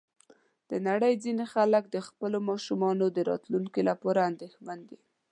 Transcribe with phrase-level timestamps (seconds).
[0.69, 4.99] د نړۍ ځینې خلک د خپلو ماشومانو د راتلونکي لپاره اندېښمن دي.